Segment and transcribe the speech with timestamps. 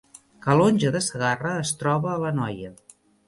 [0.45, 2.73] Calonge de Segarra es troba a l’Anoia